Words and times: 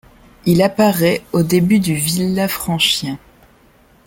Il 0.47 0.63
apparaît 0.63 1.21
au 1.31 1.43
début 1.43 1.77
du 1.79 1.93
Villafranchien. 1.93 3.19